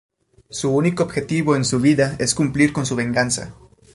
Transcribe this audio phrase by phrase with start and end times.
[0.49, 3.53] Su único objetivo en su vida es cumplir con su venganza.